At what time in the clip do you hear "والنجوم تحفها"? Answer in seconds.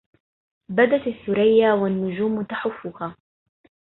1.73-3.15